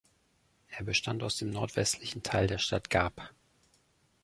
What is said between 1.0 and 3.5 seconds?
aus dem nordwestlichen Teil der Stadt Gap.